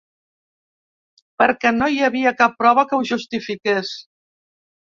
[1.43, 3.97] Perquè no hi havia cap prova que ho justifiqués.